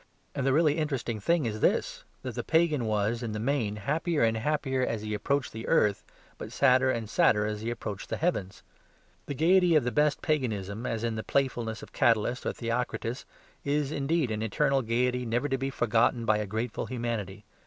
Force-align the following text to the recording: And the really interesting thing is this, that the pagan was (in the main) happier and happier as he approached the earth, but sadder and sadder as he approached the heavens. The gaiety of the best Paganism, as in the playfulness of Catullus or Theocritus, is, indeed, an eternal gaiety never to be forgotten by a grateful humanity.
And 0.33 0.47
the 0.47 0.51
really 0.51 0.79
interesting 0.79 1.19
thing 1.19 1.45
is 1.45 1.59
this, 1.59 2.03
that 2.23 2.33
the 2.33 2.43
pagan 2.43 2.85
was 2.85 3.21
(in 3.21 3.33
the 3.33 3.39
main) 3.39 3.75
happier 3.75 4.23
and 4.23 4.35
happier 4.35 4.83
as 4.83 5.03
he 5.03 5.13
approached 5.13 5.53
the 5.53 5.67
earth, 5.67 6.03
but 6.39 6.51
sadder 6.51 6.89
and 6.89 7.07
sadder 7.07 7.45
as 7.45 7.61
he 7.61 7.69
approached 7.69 8.09
the 8.09 8.17
heavens. 8.17 8.63
The 9.27 9.35
gaiety 9.35 9.75
of 9.75 9.83
the 9.83 9.91
best 9.91 10.23
Paganism, 10.23 10.87
as 10.87 11.03
in 11.03 11.17
the 11.17 11.23
playfulness 11.23 11.83
of 11.83 11.93
Catullus 11.93 12.47
or 12.47 12.53
Theocritus, 12.53 13.25
is, 13.63 13.91
indeed, 13.91 14.31
an 14.31 14.41
eternal 14.41 14.81
gaiety 14.81 15.23
never 15.23 15.47
to 15.47 15.57
be 15.59 15.69
forgotten 15.69 16.25
by 16.25 16.39
a 16.39 16.47
grateful 16.47 16.87
humanity. 16.87 17.45